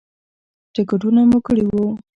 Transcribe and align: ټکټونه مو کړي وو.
ټکټونه 0.73 1.21
مو 1.29 1.37
کړي 1.47 1.63
وو. 1.67 1.85